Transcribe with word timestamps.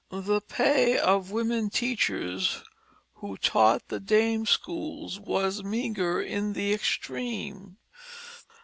The 0.09 0.41
pay 0.41 0.97
of 0.97 1.29
women 1.29 1.69
teachers 1.69 2.63
who 3.17 3.37
taught 3.37 3.87
the 3.89 3.99
dame 3.99 4.47
schools 4.47 5.19
was 5.19 5.63
meagre 5.63 6.19
in 6.19 6.53
the 6.53 6.73
extreme. 6.73 7.77